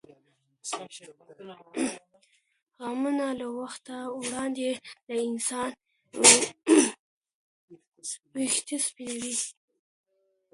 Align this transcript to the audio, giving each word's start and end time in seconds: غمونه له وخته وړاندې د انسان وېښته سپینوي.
غمونه 2.83 3.27
له 3.39 3.47
وخته 3.59 3.95
وړاندې 4.21 4.69
د 5.07 5.09
انسان 5.27 5.71
وېښته 8.33 8.77
سپینوي. 8.85 9.35